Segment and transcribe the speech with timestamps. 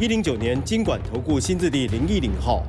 [0.00, 2.64] 一零九年经管投顾新字第零一零号。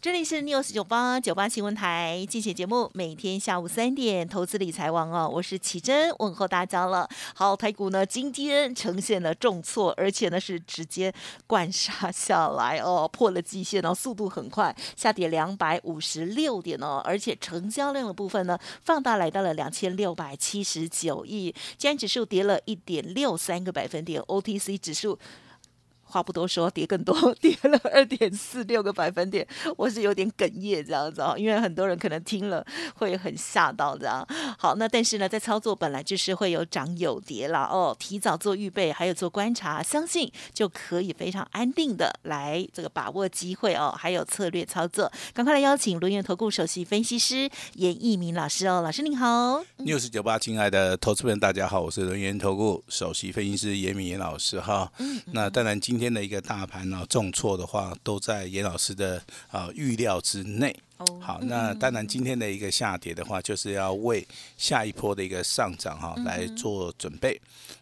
[0.00, 7.08] 这里是 news 九八九八新闻台，竞选节目每天下午三点，投资理财王哦，我是奇珍，问候大家了。
[7.36, 11.14] 好，台股呢今天呈现了重挫，而且呢是直接
[11.46, 25.16] 灌杀下来哦， 破了季线哦，速度很快，下跌两百五十六点哦，而且成交量的部分呢放大来到了两千六百七十九亿，今天指数跌了一点六三个百分点，OTC 指数。
[26.12, 29.46] 话不多说，跌更多， 跌了二点四六个百分点，
[29.78, 32.62] 我是有点哽咽这样子哦，因为很多人可能听了
[32.96, 34.22] 会很吓到这样。
[34.58, 45.10] 好，那但是呢，在操作本来就是会有涨有跌啦哦，提早做预备，还有做观察，相信就可以非常安定的来这个把握机会哦，还有策略操作。
[45.32, 49.64] 赶快来邀请轮源投顾首席分析师严义明老师哦，老师您好。
[49.78, 54.92] news 九八，亲爱的投资人，大家好，我是轮源投顾首席分析师严敏严老师哈。
[54.98, 56.01] 嗯，那当然今。
[56.01, 60.74] 天的一个大盘呢，重挫的话，都在严老师的啊预料之内。
[61.20, 64.24] 好，那当然今天的一个下跌的话，就是要为
[64.56, 67.38] 下一波的一个上涨哈来做准备。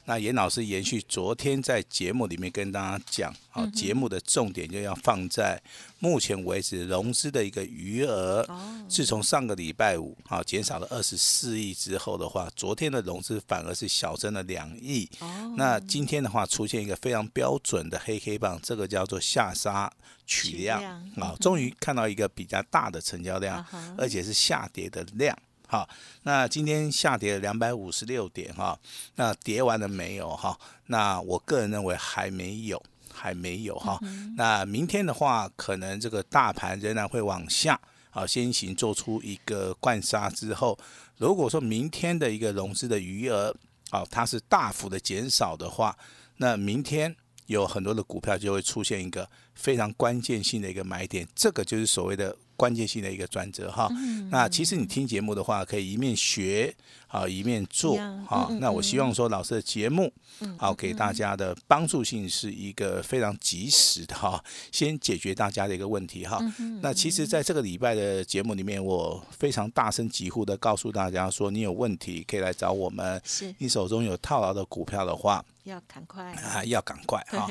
[0.07, 5.61] 那严老师延续昨天在节目里面跟大家讲，好，节目的重点就要放在
[5.99, 8.47] 目前为止融资的一个余额。
[8.89, 15.09] 自从上个礼拜五啊减少了二十四亿之后的话，昨天的融资反而是小增了两亿。
[15.57, 19.93] 那今天的话出现一个非常标准的黑黑棒，这个叫做下杀。
[20.27, 20.81] 取量
[21.17, 23.67] 啊，终于看到一个比较大的成交量，
[23.99, 25.37] 而且是下跌的量。
[25.67, 25.89] 好，
[26.23, 28.79] 那今天下跌了两百五十六点哈，
[29.17, 30.57] 那跌完了没有哈？
[30.87, 32.81] 那我个人认为还没有，
[33.13, 33.99] 还没有哈。
[34.37, 40.79] 那明天的话，可能这个大盘仍然会往下，啊，先行做出一个灌杀之后，
[41.17, 43.55] 如果说明天的一个融资的余额，
[43.91, 45.97] 啊，它是大幅的减少的话，
[46.37, 47.15] 那明天
[47.47, 49.29] 有很多的股票就会出现一个。
[49.61, 53.91] 非常关键性的一个买点，这个就是所谓的关键性的一个转折哈。
[54.31, 56.75] 那其实你听节目的话，可以一面学
[57.09, 58.51] 啊一面做好。
[58.59, 60.11] 那我希望说老师的节目
[60.59, 66.41] 好给大家的帮助性是一个非常及时的哈，先解决大家的一个问题哈。
[66.81, 73.21] 那其实在这个礼拜的节目里面，我非常大声疾呼的告诉大家说，你有问题可以来找我们。
[73.25, 75.45] 是你手中有套牢的股票的话。
[75.65, 76.65] 要赶快啊！
[76.65, 77.47] 要赶快哈。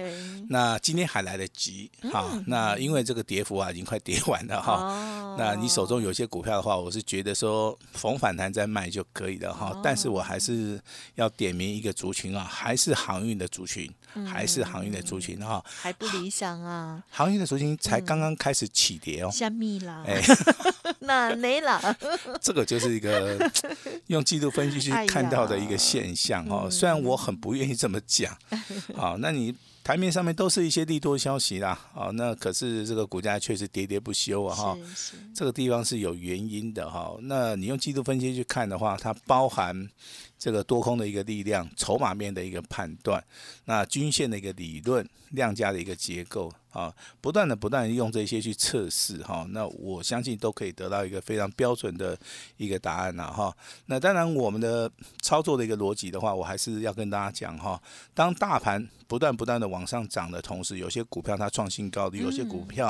[0.50, 2.26] 那今天还来得及哈。
[2.48, 5.36] 那因为这个跌幅啊，已经快跌完了哈。
[5.38, 9.80] 那你手中有些股票的话，我是觉得说逢反弹再卖就可以了哈。
[9.84, 10.82] 但是我还是
[11.16, 13.90] 要点名一个族群啊，还是航运的族群，
[14.28, 15.64] 还是航运的族群哈。
[15.66, 17.02] 还不理想啊。
[17.10, 19.30] 航运的族群才刚刚开始起跌哦。
[19.32, 20.04] 虾米啦？
[20.08, 20.22] 哎，
[21.00, 21.80] 那没啦。
[22.42, 23.38] 这个就是一个
[24.08, 26.70] 用季度分析去看到的一个现象哦。
[26.70, 27.98] 虽然我很不愿意这么。
[28.08, 28.36] 讲，
[28.96, 34.78] 好，那你台面上面都是一些利多消息啦，哦，那可是这个股价确实喋喋不休啊，哈，
[35.34, 37.16] 这个地方是有原因的哈。
[37.22, 39.90] 那你用季度分析去看的话，它包含
[40.40, 43.24] 这个多空的一个力量、筹码面的一个判断，
[43.66, 46.52] 那均线的一个理论、量价的一个结构。
[46.70, 52.16] 啊，不断的、不断的用这些去测试哈，那我相信都可以得到一个非常标准的
[52.58, 53.52] 一个答案了哈。
[53.88, 54.90] 那当然，我们的
[55.20, 57.82] 操作的一个逻辑的话，我还是要跟大家讲哈。
[58.14, 62.90] 当大盘不断不断的往上涨的同时，有些股票它创新高的，有些股票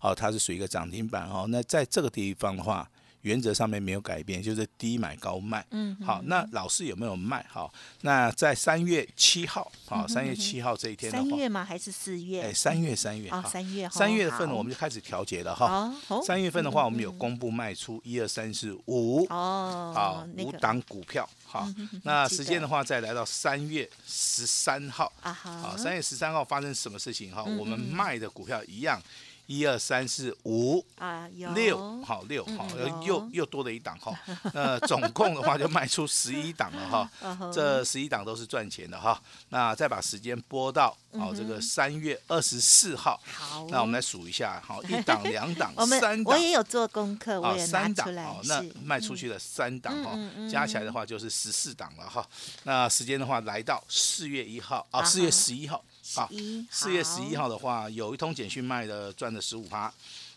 [0.00, 1.44] 啊它是属于一个涨停板哦。
[1.50, 2.90] 那在这个地方的话。
[3.22, 5.64] 原则上面没有改变，就是低买高卖。
[5.70, 7.44] 嗯，好，那老师有没有卖？
[7.48, 11.64] 好，那在三月七号，好，三月七号这一天的话，三月吗？
[11.64, 12.42] 还是四月？
[12.42, 15.92] 哎，三月，三月，啊，三月，三月份我们就开始调节了哈。
[16.24, 21.28] 三月份的话，我们有公布卖出一二三四五，哦，好，五档股票。
[21.44, 21.66] 好，
[22.04, 27.34] 那时间的话，再来到三月十三号，啊好，三月十三号发生什么事情？
[27.34, 29.02] 哈，我们卖的股票一样。
[29.48, 32.68] 一二三四五啊，六好六好，
[33.02, 34.14] 又又多了一档哈。
[34.52, 37.10] 那总共的话就卖出十一档了哈。
[37.50, 39.18] 这十一档都是赚钱的哈。
[39.48, 43.18] 那再把时间拨到好这个三月二十四号。
[43.24, 46.34] 好，那我们来数一下，好 一档两档三档。
[46.34, 48.24] 我也有做功课，我也拿出来。
[48.24, 50.14] 好，那卖出去了三档哈，
[50.52, 52.22] 加起来的话就是十四档了哈。
[52.64, 55.82] 那时间的话来到四月一号啊，四月十一号。
[56.14, 56.30] 好，
[56.70, 59.92] 四月十一号的话，有一通简讯卖的赚了十五趴，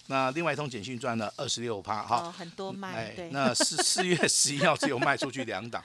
[0.07, 2.17] 那另外一通简讯赚了二十六趴，哈。
[2.17, 5.81] 哦，很多卖，对，那四 四月十一号只有卖出去两档，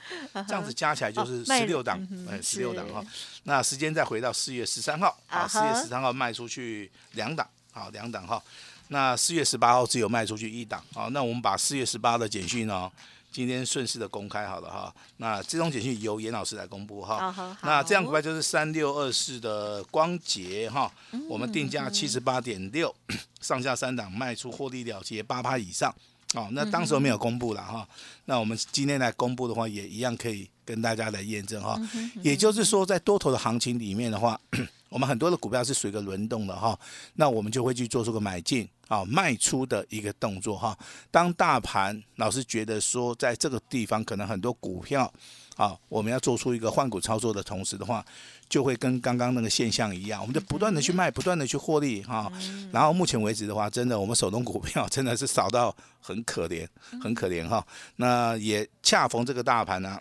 [0.47, 3.03] 这样子加起来就是十六档嗯，十六档是哈。
[3.43, 8.41] 那时间再回到四月十三号，好，啊四月十三号卖出去两档，好，两档哈。
[8.89, 12.91] 那四月十八号只有卖出去一档，好，那我们把四月十八的简讯哦，
[13.37, 14.91] 今天顺势的公开好了哈。
[15.17, 17.55] 那这种简讯由严老师来公布哈。
[17.61, 20.91] 那这样股票就是三六二四的光捷哈，
[21.29, 22.91] 我们定价七十八点六，
[23.39, 25.93] 上下三档卖出获利了结八趴以上。
[26.33, 27.87] 哦，那当时候没有公布了哈，
[28.25, 31.79] 那我们今天来公布的话，也一样可以跟大家来验证哈。
[32.23, 34.39] 也就是说，在多头的行情里面的话，
[34.89, 36.77] 我们很多的股票是属于一个轮动的哈，
[37.15, 40.77] 那我们就会去做出个买进啊、卖出的一个动作哈。
[41.11, 45.11] 当大盘老是觉得说，在这个地方可能很多股票
[45.57, 48.05] 啊，我们要做出一个换股操作的同时的话，
[48.47, 52.31] 就会跟刚刚那个现象一样，我们就不断的去卖，不断的去获利哈。
[52.71, 56.65] 然后目前为止的话，真的我们手动股票 真的是少到很可怜，
[57.01, 57.65] 很可怜哈。
[57.97, 59.99] 那也恰逢这个大盘呢、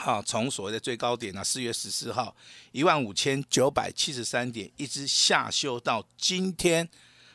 [0.00, 2.34] 好，从所谓的最高点呢、四月十四号
[2.70, 6.88] 一万五千九百七十三点，一直下修到今天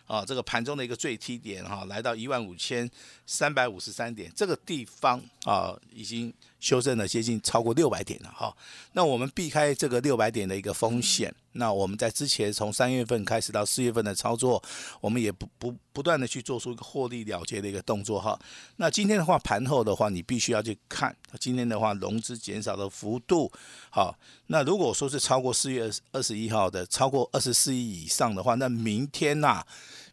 [0.05, 2.89] 啊，这个盘中的一个最低点哈、来到一万五千
[3.25, 8.55] 三百五十三点，这个地方啊，已经修正了接近超过六百点了哈、
[8.93, 14.61] 那我们避开这个六百点的一个风险，那我们在之前从三月份开始到四月份的操作，
[15.01, 18.39] 我们也不不不断的去做出一个获利了结的一个动作哈。
[18.75, 23.51] 那今天的话，盘后的话，你必须要去看今天的话，融资减少的幅度，
[23.89, 24.15] 好，
[24.45, 29.65] 那如果说是超过四月二十一号的超过二十四亿以上的话，那明天呐、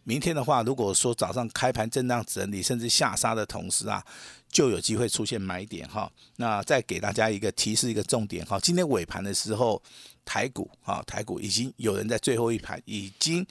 [0.05, 4.03] 明天的话，如果说早上开盘震荡整理，甚至下杀的同时啊，
[4.51, 6.11] 就有机会出现买点哈。
[6.37, 9.83] 那再给大家一个提示，一个重点哈，今天尾盘的时候，
[10.25, 13.47] 台股啊，台股已经有人在最后一盘已经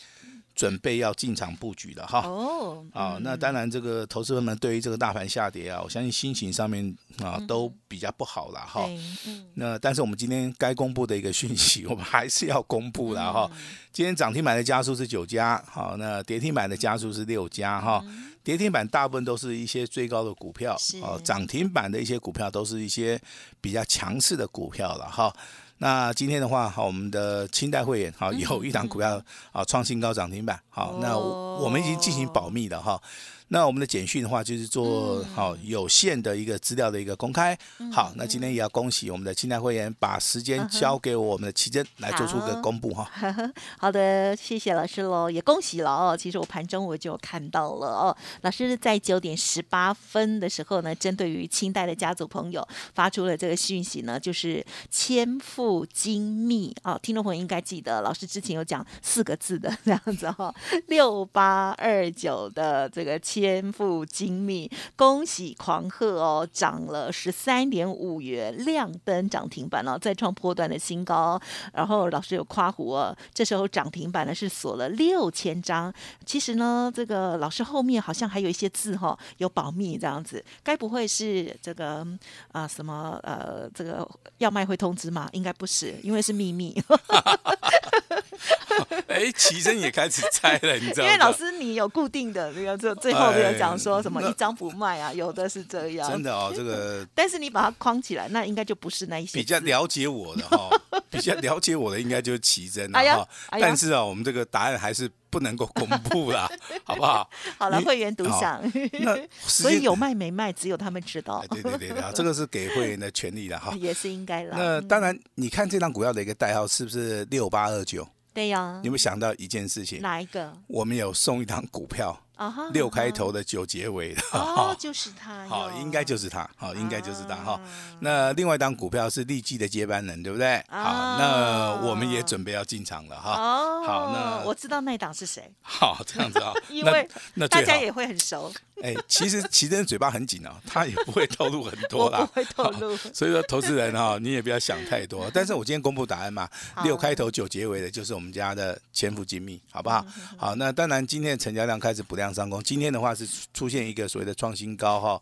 [0.57, 2.21] 准备要进场布局了哈。
[2.25, 8.83] 哦，啊，那当然，这个投资人们对于这个大盘下跌啊，我相信心情上面啊都比较不好了哈。
[8.87, 13.49] 对，嗯，那但是我们今天该公布的一个讯息， 我们还是要公布了哈。
[13.93, 18.03] 今天涨停板的家数是九家，好，那跌停板的家数是六家哈。
[18.43, 23.21] 跌停板大部分都是一些最高的股票是，哦，涨停板的一些股票都是一些
[23.61, 25.31] 比较强势的股票了哈。
[25.79, 29.21] 那今天的话，好，我们的清代会员好有一档股票
[29.51, 32.99] 啊创新高涨停板，好，那我我们已经进行保密了哈。
[33.49, 37.57] 那我们的简讯的话，就是做好有限的一个资料的一个公开。
[37.91, 43.09] 好，那今天也要恭喜我们的清代会员，把时间交给我们的奇珍来做出一个公布哈。
[43.79, 46.17] 好的，谢谢老师喽，也恭喜了哦。
[46.17, 60.55] 其实我盘中我就看到了哦，老师在九点十八分的时候呢，针对于清代的家族朋友发出了这个讯息呢，就是千富精密啊、听众朋友应该记得，老师之前有讲四个字的这样子哈、哦，
[60.87, 71.39] 六八二九的这个千富精密，恭喜狂贺哦，涨了十三点五元，亮灯涨停板哦，再创波段的新高。
[71.71, 75.93] 然后老师有夸胡哦，这时候涨停板呢是锁了六千张。
[76.25, 82.03] 其实呢，这个老师后面好像还有一些字哈、有保密这样子，该不会是这个
[82.51, 84.09] 啊、什么呃这个
[84.39, 85.29] 要卖会通知吗？
[85.31, 86.75] 应该不是，因为是秘密。
[89.07, 91.05] 哎，奇珍也开始猜了，你知道吗？
[91.05, 96.09] 因为老师你有固定的那个最最后没有讲说什么一张不卖啊，有的是这样。
[96.09, 100.69] 真的哦，这个 但是你把它框起来，那应该就不是那一些比较了解我的哈，
[101.09, 103.27] 比较了解我的应该就是奇珍了哈。
[103.51, 106.49] 但是啊，我们这个答案还是不能够公布啦，
[106.83, 107.29] 好不好？
[107.57, 108.61] 好了，会员独享，
[109.01, 113.73] 那所以有卖没卖，只有他们知道哎，对对对对啊，这个是给会员的权利的哈。
[113.77, 114.55] 也是应该啦。
[114.57, 118.07] 那当然，你看这张股票的一个代号是不是六八二九？
[118.37, 119.99] 对呀你有，没有想到一件事情？
[119.99, 122.69] 哪一个我们有送一档股票，啊哈？
[122.71, 127.61] 六开头的九结尾的，哦，就是他哟，好，应该就是它，好，应该就是它哈啊。
[127.99, 130.63] 那另外一档股票是利基的接班人，对不对？
[130.69, 133.31] 好，啊那我们也准备要进场了哈。
[133.31, 137.65] 哦，好那我知道那一档是谁，好，这样子啊， 因那为那最好。
[137.65, 142.33] 大家也会很熟，哎，其实奇珍嘴巴很紧哦，他也不会透露很多啦不。
[142.33, 142.95] 会透露。
[143.13, 145.29] 所以说，投资人哈、你也不要想太多。
[145.33, 150.05] 但是我今天公布答案嘛，好六开头九结尾的，就是我们家的潜伏精密，好不好？
[150.17, 155.21] 嗯好，那当然今天的成交量开始补量上攻，今天的话是出出现一个所谓的创新高哈。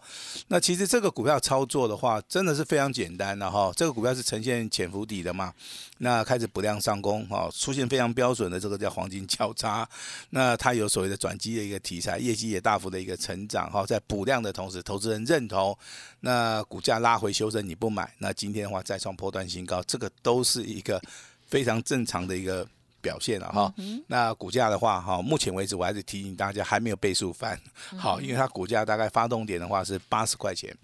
[0.50, 3.72] 那其实这个股票操作的话，真的是非常简单的哈。
[3.76, 5.52] 这个股票是呈现潜伏底的嘛，
[5.98, 9.88] 那开始补量上攻哈，出现非常标准的这个叫黄金交叉。
[10.30, 15.78] 那它有所谓的转机的一个题材，业绩也大幅的一个成长哈，在补量的同时，投资人认同，
[16.20, 21.02] 那股价拉回修正你不买，那今天的话再创破段新高，这个都是一个
[21.48, 22.68] 非常正常的一个
[23.02, 23.74] 表现了哈。
[24.08, 27.60] 那股价的话哈，目前为止我还是提醒大家还没有倍数翻，
[27.98, 30.75] 好，因为它股价大概发动点的话是八十块钱，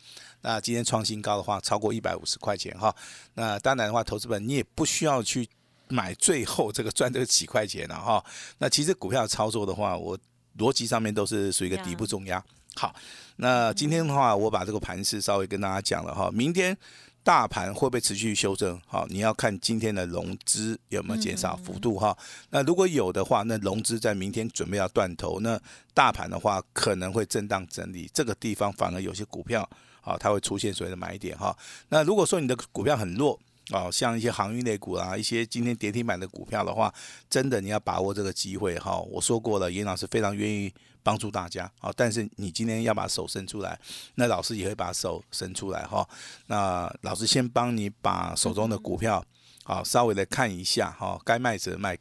[0.41, 2.95] 那今天创新高的话超过一百五十块钱哈。
[3.33, 5.47] 那当然的话，投资本你也不需要去
[5.87, 8.23] 买最后这个赚这个几块钱了哈。
[8.59, 10.17] 那其实股票操作的话，我
[10.57, 12.43] 逻辑上面都是属于一个底部重压。
[12.75, 12.95] 好，
[13.37, 16.77] 那今天的话，我把这个盘势稍微跟大家讲了哈，明天。
[17.23, 18.81] 大盘会不会持续修正？
[18.87, 22.17] 好，你要看今天的融资有没有减少幅度哈。
[22.49, 25.61] 那如果有的话，那融资在明天准备要断头，那
[25.93, 29.61] 大盘的话可能会震荡整理，这个地方反而有些股票
[30.01, 31.55] 啊，它会出现所谓的买点哈。
[31.89, 33.39] 那如果说你的股票很弱
[33.69, 36.93] 啊，像一些航运类股啊，一些今天跌停板的股票的话，
[37.29, 38.97] 真的你要把握这个机会哈。
[38.99, 40.73] 我说过了，严老师非常愿意。
[41.03, 43.79] 帮助大家好，但是你今天要把手伸出来，
[44.13, 46.07] 那老师也会把手伸出来哈。
[46.45, 49.25] 那老师先帮你把手中的股票
[49.63, 51.97] 好稍微的看一下哈，该卖则卖，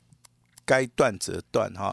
[0.66, 1.90] 该断则断哈。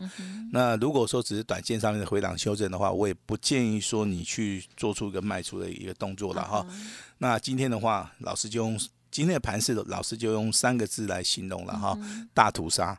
[0.51, 6.67] 那如果说只是短线上面的回档修正的话，我也不建议说你去做出一个卖出的一个动作了哈。
[7.19, 8.77] 那今天的话，老师就用。
[9.17, 11.97] 今天的盘市，老师就用三个字来形容了哈，
[12.36, 12.95] 大屠杀，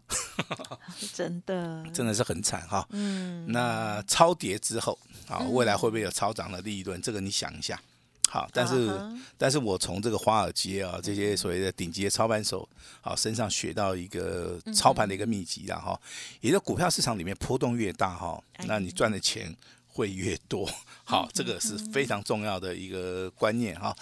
[1.14, 2.84] 真的，真的是很惨哈。
[2.90, 4.98] 嗯，那超跌之后，
[5.28, 7.00] 啊，未来会不会有超涨的利润？
[7.00, 7.80] 这个你想一下。
[8.28, 8.90] 好，但是，
[9.36, 12.68] 但是我从这个华尔街啊，这些所谓的顶级的操盘手
[13.00, 15.96] 啊身上学到一个操盘的一个秘籍了哈，
[16.40, 19.54] 也就股票市场里面波动越大哈，那你赚的钱。
[19.98, 20.64] 会越多，
[21.02, 23.92] 好，这个是非常重要的一个观念哈。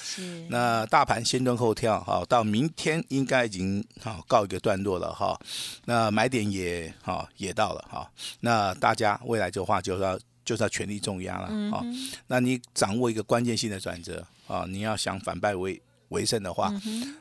[0.50, 5.40] 那大盘先蹲后跳，好，到明天应该已经好告一个段落了哈。
[5.86, 8.06] 那买点也好也到了哈。
[8.40, 11.82] 那大家未来的话就是要就是要全力重压了啊。
[12.26, 15.80] 那你掌握一个关键性的转折啊，你要想反败为。
[16.08, 16.72] 为胜的话，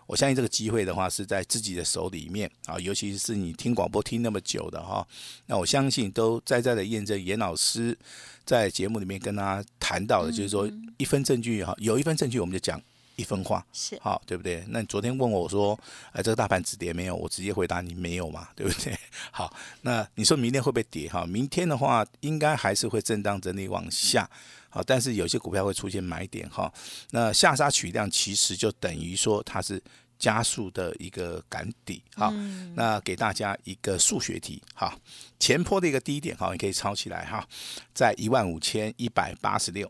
[0.06, 5.06] 我相信这个机会的话是在自己的手里面啊，尤其是你听广播听那么久的哈，
[5.48, 7.98] 那我相信都在在的验证严老师
[8.46, 12.82] 在节目里面跟他谈到的，就是说一分证据哈，有一分证据我们就讲
[13.16, 14.64] 一分化，是好对不对？
[14.70, 15.80] 那你昨天问我说，
[16.12, 17.16] 哎，这个大盘止跌没有？
[17.16, 18.98] 我直接回答你没有嘛， 对不对？
[19.32, 21.26] 好，那你说明天会不会跌哈？
[21.26, 24.30] 明天的话应该还是会震荡整理往下。
[24.70, 26.72] 好，但是有些股票会出现买点哈，
[27.12, 29.82] 那下杀取量其实就等于说它是
[30.20, 32.30] 加速的一个赶底好，
[32.74, 34.94] 那给大家一个数学题哈，
[35.40, 37.48] 前坡的一个低点哈，你可以抄起来哈，
[37.94, 39.90] 在一万五千一百八十六，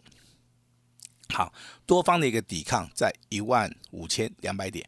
[1.29, 1.53] 好，
[1.85, 4.87] 多方的一个抵抗在一万五千两百点，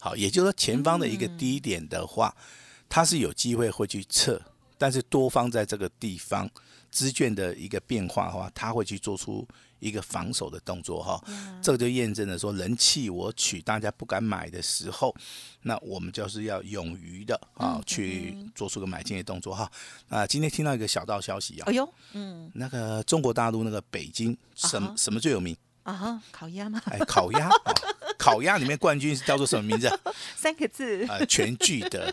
[0.00, 2.34] 好，也就是说前方的一个低点的话，
[2.88, 4.40] 它是有机会会去测，
[4.76, 6.50] 但是多方在这个地方。
[6.90, 9.46] 资券的一个变化的话，它会去做出
[9.78, 11.22] 一个防守的动作哈，
[11.62, 15.14] 这个就验证了说人气我取，大家不敢买的时候，
[15.60, 19.70] 那我们就是要勇于的啊去做出个买进的动作哈。
[20.08, 25.54] 啊，今天听到一个小道消息啊，哎呦，嗯，那个中国大陆那个北京什什么最有名？
[25.92, 26.80] 啊，烤鸭吗？
[26.90, 27.48] 哎，烤鸭，
[28.18, 29.90] 烤鸭里面冠军是叫做什么名字？
[30.36, 31.06] 三个字。
[31.08, 32.12] 呃，全聚德。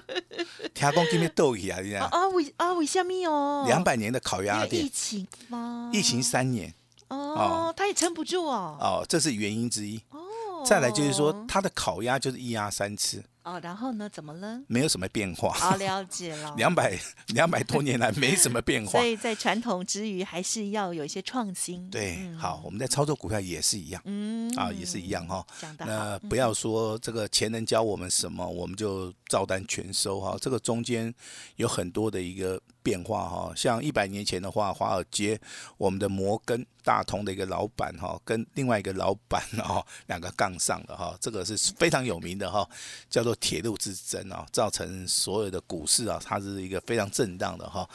[0.73, 2.07] 听讲今天斗鱼啊，这样。
[2.07, 3.65] 啊为啊为什么哦？
[3.67, 4.85] 两百年的烤鸭店。
[4.85, 5.89] 疫情吗？
[5.93, 6.73] 疫情三年。
[7.09, 8.77] 哦，他也撑不住哦。
[8.79, 10.01] 哦，这是原因之一。
[10.11, 10.63] 哦。
[10.65, 13.23] 再来就是说，他的烤鸭就是一鸭三吃。
[13.45, 14.09] 哦，然后呢？
[14.09, 14.59] 怎么了？
[14.67, 15.53] 没有什么变化。
[15.53, 16.53] 好了解了。
[16.57, 16.97] 两百
[17.27, 18.89] 两百多年来没什么变化。
[18.99, 21.87] 所以在传统之余，还是要有一些创新。
[21.91, 24.01] 对，好，我们在操作股票也是一样。
[24.05, 24.51] 嗯。
[24.57, 25.45] 啊，也是一样哈。
[25.77, 30.35] 那不要说这个前人教我们什么，我们就照单全收哈。
[30.41, 31.13] 这个中间
[31.57, 32.59] 有很多的一个。
[32.85, 35.41] 变化哈，像一百年前的话，华尔街
[35.75, 42.63] 我们的摩根大通的一个老板哈，跟另外一个老板哦，两个杠上了哈，这个是非常有名的哈，
[43.09, 47.87] 叫做铁路之争啊，造成所有的股市啊，它是一个非常震荡的哈。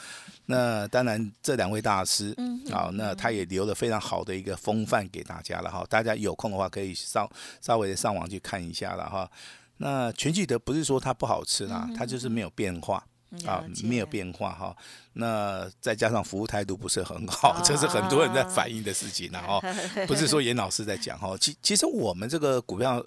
[0.45, 2.35] 那当然这两位大师，
[2.71, 7.29] 啊，那他也留了非常好的一个风范给大家了哈，大家有空的话可以稍
[7.61, 9.29] 稍微的上网去看一下了哈。
[9.77, 13.03] 那全聚德不是说它不好吃啦，它就是没有变化。
[13.45, 14.75] 啊，没有变化哈，
[15.13, 19.63] 那再加上服务态度不是很好，这是很多人在反映的事情了哦
[20.05, 23.01] 不是说严老师在讲哈，其其实我们这个股票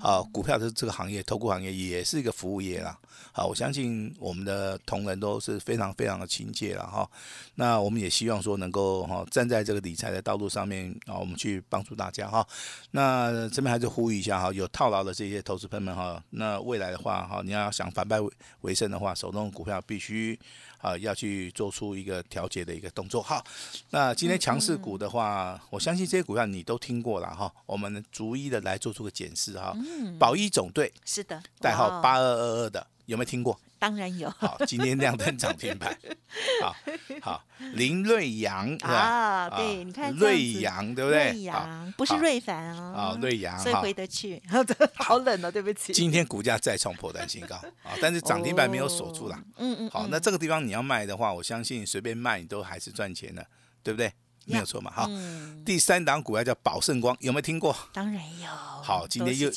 [0.00, 2.98] 啊，股票的这个行业，投顾行业也是一个服务业啦。
[3.32, 7.08] 好，我相信我们的同仁都是非常非常的亲切了哈。
[7.54, 12.46] 那我们也希望说能够哈站在这个理财的道路上面啊，我们去帮助大家哈。
[12.92, 18.18] 那这边还是呼吁一下哈，有套牢的这些投资朋友们哈，那未来的话哈，你要想反败
[18.62, 20.38] 为胜的话，手中股票必须
[20.78, 23.44] 啊要去做出一个调节的一个动作好。
[23.90, 29.76] 那今天强势股的话，我相信这些股票你都听过了哈，我们逐一的来做出个检视哈。
[30.18, 32.86] 宝一总队是的，代号八二二二的。
[33.06, 33.58] 有没有听过？
[33.78, 35.96] 当然有好，今天亮灯涨停板。
[36.60, 36.76] 好
[37.22, 37.44] 好，
[37.74, 38.76] 林瑞阳？
[38.82, 41.30] 啊，对，你看瑞阳对不对？
[41.30, 44.42] 瑞好阳不是瑞凡哦，啊瑞阳所以回得去。
[44.96, 45.92] 好冷哦，对不起。
[45.92, 49.40] 今天股价再创破单新高啊，但是涨停板没有锁住啦。
[49.56, 53.46] 嗯嗯，好，嗯那这个地方你要卖的话，我相信随便卖你都还是赚钱的，
[53.82, 54.12] 对不对？
[54.48, 54.90] 没有错嘛。
[54.90, 57.76] 哈，嗯第三档股票叫宝盛光，有没有听过？
[57.92, 58.48] 当然有。
[58.48, 59.50] 好，今天又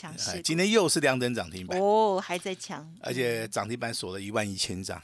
[0.43, 5.01] 今天又是亮灯涨停板，哦还在强，而且涨停板锁了一万一千张，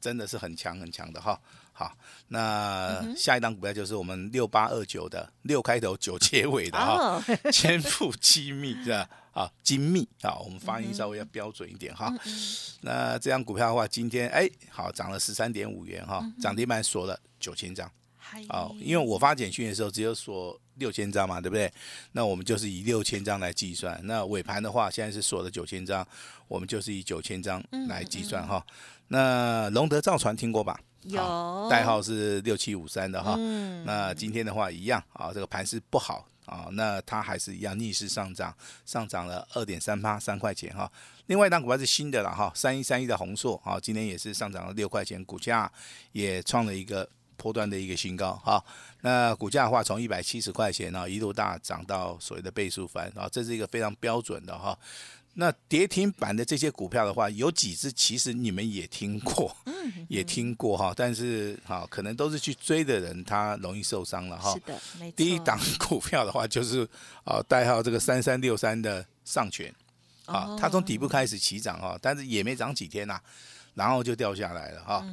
[0.00, 1.40] 真的是很强很强的哈。
[1.72, 1.96] 好，
[2.28, 9.08] 那下一档股票就是我们六八二九的六开头九结尾的哈，哦，千富机密是吧？
[9.32, 12.12] 啊，精密啊，我们发音稍微要标准一点哈。
[12.82, 17.90] 那这张股票的话，今天哎好涨了十三点五元哈，涨停板锁了九千张。
[18.32, 21.70] 嗨哦，因为我发简讯的时候只有锁六千张嘛，对不对？
[22.12, 24.00] 那我们就是以六千张来计算。
[24.04, 26.06] 那尾盘的话，现在是锁了九千张，
[26.48, 28.64] 我们就是以九千张来计算哈。
[29.08, 30.80] 那龙德造船听过吧？
[31.02, 33.34] 有好代号是六七五三的哈。
[33.36, 40.90] 嗯那今天的话一样啊，这个盘是不好啊，那它还是一样逆势上涨，上涨了二点三八三块钱哈。
[41.26, 45.70] 另外一档股票是新的了哈，三一三一的红硕啊，今天也是上涨了六块钱，股价
[46.12, 47.06] 也创了一个
[47.42, 48.62] 波段的一个新高哈。
[49.00, 54.78] 那股价的话，从一百七十块钱呢一路大涨到所谓的倍数翻啊，这是一个非常标准的哈。
[55.34, 59.56] 那跌停板的这些股票的话，有几只其实你们也听过，
[60.06, 64.60] 也听过哈，但是哈，可能都是去追的人，他容易受伤了哈是。
[64.60, 65.14] 的，没错。
[65.16, 65.58] 第一档
[65.88, 66.86] 股票的话，就是
[67.24, 69.74] 啊代号这个三三六三的上权
[70.26, 73.18] 啊哦，它从底部开始起涨啊，但是也没涨几天呐、
[73.74, 75.04] 然后就掉下来了哈。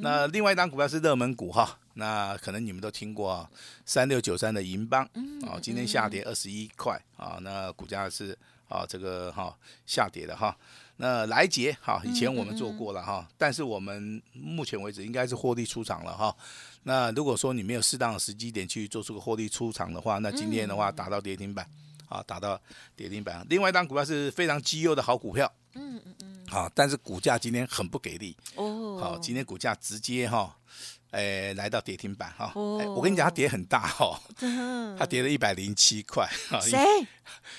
[0.00, 3.50] 那另外一档股票是热门股哈，那可能你们都听过啊，
[3.84, 5.04] 三六九三的银邦
[5.46, 8.36] 啊，今天下跌二十一块啊，那股价是
[8.68, 9.56] 啊这个哈
[9.86, 10.56] 下跌的哈。
[11.00, 16.34] 那来捷哈，以前我们做过了哈，但是我们目前为止应该是获利出场了哈。
[16.82, 21.64] 那如果说你没有适当的时机点去做出个获利出场的话，那今天的话打到跌停板，
[22.08, 22.60] 啊，打到
[22.96, 23.46] 跌停板。
[23.48, 30.56] 另外一档股票是非常绩优的好股票，嗯嗯嗯，好，但是股价今天很不给力，哦，好，今天股价直接哈，
[31.12, 36.78] 诶、来到跌停板哈、我跟你讲，它跌很大哈、嗯它跌了一百零七块，哈，谁？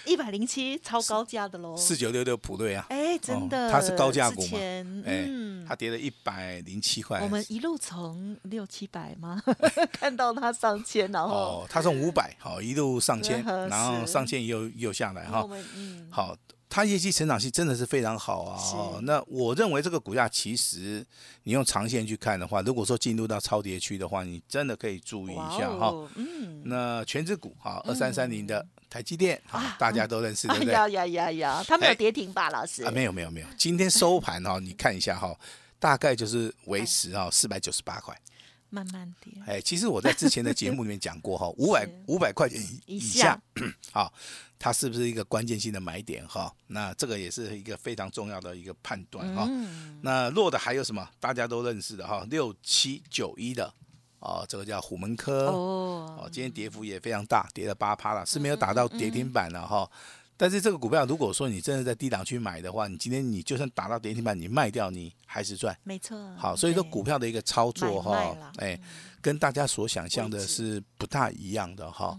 [0.05, 1.77] 一百零七，超高价的喽。
[1.77, 4.58] 四九六六普瑞啊，哎，真的，哦它是高价股嘛。
[5.05, 5.65] 嗯。
[5.67, 9.41] 它跌了一百零七块，我们一路从六七百吗？
[9.93, 15.47] 看到它上千，然后哦，它从五百好一路上千， 然后上千又又下来哈。
[15.75, 16.36] 嗯，好，
[16.69, 18.62] 它业绩成长性真的是非常好啊。
[18.73, 21.03] 哦，那我认为这个股价其实
[21.43, 25.88] 你用长线去看的话，如果说进入到超跌区的话，你真的可以注意一下哈。
[25.88, 30.73] 哦，嗯，那全指股哈，二三三零的台积电啊，大家都认识，对不对？
[30.77, 32.84] 哎呀呀呀呀，它没有哎跌停吧，老师？
[32.84, 35.36] 啊，没有没有没有，今天收盘哈，你看一下哈，
[35.79, 38.15] 大概就是维持哈四百九十八块。
[38.69, 44.13] 慢慢跌，哎，其实我在之前的节目里面讲过哈， 五百五百块钱以下下， 好，
[44.58, 46.53] 它是不是一个关键性的买点哈？
[46.67, 49.45] 那这个也是一个非常重要的一个判断哈。
[49.49, 51.08] 嗯，那弱的还有什么？
[51.19, 53.73] 大家都认识的哈，六七九一的
[54.19, 59.89] 哦，这个叫虎门科哦，哦，今天跌幅也非常大，跌了八趴了，是没有打到跌停板了哈。
[60.41, 65.78] 但是这个股票，如果说你真的在低档区买的话，你今天你就算打到跌停板，你卖掉你还是赚。
[65.84, 66.17] 没错。
[66.38, 68.80] 好，所以说股票的一个操作哈啦，哎，
[69.19, 72.17] 跟大家所想象的是不大一样的哈。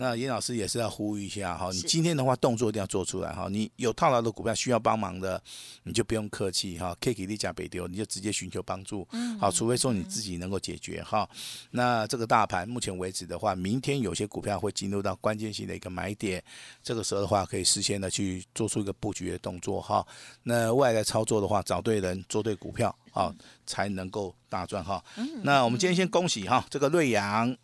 [0.00, 3.48] 那严老师也是要呼吁一下哈，你今天的话动作一定要做出来哈。
[3.50, 5.38] 你有套牢的股票需要帮忙的，
[5.82, 9.06] 你就不用客气哈，K K 利加北丢，你就直接寻求帮助。
[9.38, 11.28] 好，除非说你自己能够解决哈。
[11.70, 16.42] 那这个大盘目前为止的话，明天有些股票会进入到关键性的一个买点，
[16.82, 20.06] 这个时候的话可以事先的去做出一个布局的动作哈。
[20.42, 23.30] 那外来的操作的话，找对人，做对股票啊，
[23.66, 25.04] 才能够大赚哈。
[25.42, 27.54] 那我们今天先恭喜哈，这个瑞阳。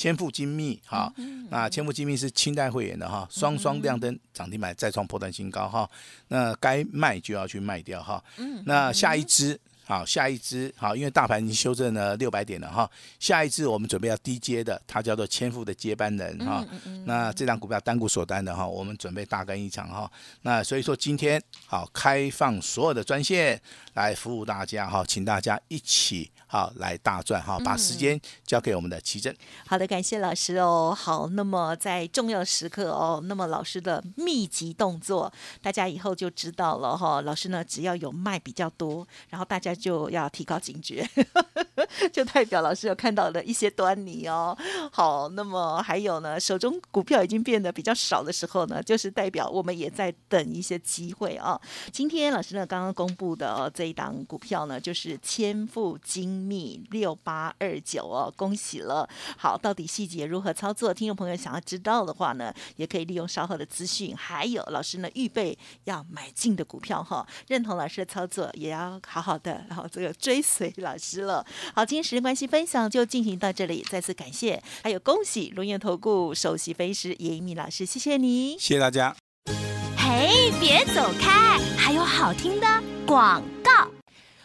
[0.00, 1.12] 千富精密哈，
[1.50, 5.86] 那千富精密是清代会员的哈，双双亮灯涨停板，再创破断新高哈。
[6.28, 8.24] 那该卖就要去卖掉哈。
[8.64, 9.60] 那下一支
[9.90, 12.88] 好，下一支好，因为大盘已经修正了六百点了哈。
[13.18, 16.64] 下一支我们准备要低阶的，它叫做千富的接班人哈。
[17.06, 20.08] 那这张股票单股锁单的哈，我们准备大干一场哈。
[20.42, 23.60] 那所以说今天好开放所有的专线
[23.94, 29.36] 来服务大家哈，请大家一起好来大赚哈，把时间交给我们的奇珍。
[29.66, 30.96] 好的，感谢老师哦。
[30.96, 41.08] 好，那么在重要时刻哦，那么老师的密集动作，大家以后就知道了哈、老师呢，只要有卖比较多，然后大家就要提高警觉。
[42.12, 44.56] 就代表老师有看到的一些端倪哦。
[44.92, 51.58] 好，那么还有呢，手中股票已经变得比较少的时候呢，就是代表我们也在等一些机会啊。
[51.90, 59.08] 今天老师呢刚刚公布的这一档股票呢，就是千富精密六八二九哦，恭喜了。
[59.38, 60.92] 好，到底细节如何操作？
[60.92, 64.14] 听众朋友想要知道的话呢，也可以利用稍后的资讯。
[64.16, 71.44] 还有老师呢预备要买进的股票哈，认同老师的操作，也要好好的然后这个追随老师了。
[71.74, 79.14] 好，今天时间关系，分享就进行到这里，再次感谢，还有恭喜龙岩投顾首席分析师严一鸣老师，谢谢你，谢谢大家。
[79.96, 82.66] 嘿，别走开，还有好听的
[83.06, 83.59] 广告。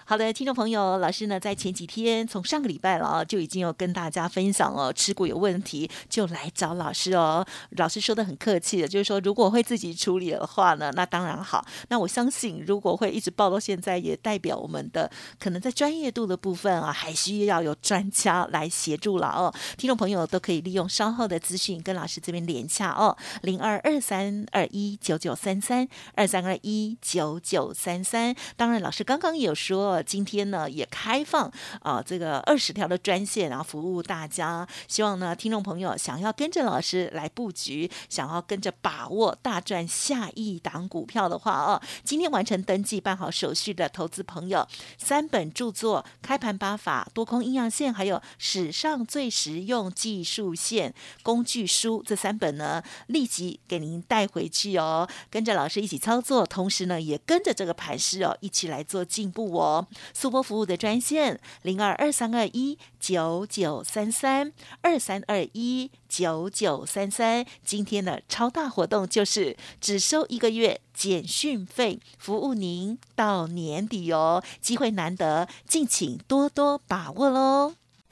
[0.07, 7.43] 好的，听众朋友，老师呢在前几天，从上个礼拜了啊，就已经有跟大家分享了，持股有问题就来找老师哦。
[7.71, 11.65] 老师说的很客气的，就是说如果会自己处理的话呢，那当然好。
[11.89, 19.51] 那我相信，如果会一直报到现在，也代表我们的可能在专业度的部分啊，还需要有专家来协助了哦。
[19.75, 28.35] 听众朋友都可以利用稍后的资讯跟老师这边连洽哦，零二二三二一九九三三二三二一九九三三。
[28.55, 29.94] 当然，老师刚刚有说。
[30.03, 34.67] 今天呢也开放啊这个二十条的专线，然后服务大家。
[34.87, 55.07] 希望呢听众朋友想要跟着老师来布局，想要跟着把握大赚下一档股票的话哦，今天完成登记办好手续的投资朋友，三本著作《开盘八法》、多空阴阳线，还有史上最实用技术线工具书这三本呢，立即给您带回去哦。
[55.29, 59.84] 跟着老师一起操作，同时呢也跟着这个盘势哦一起来做进步哦。
[60.13, 77.75] 速播服务的专线零二二三二一九九三三二三二一九九三三，今天的超大活动就是只收一个月减讯费，服务您到年底哦，机会难得，敬请多多把握喽。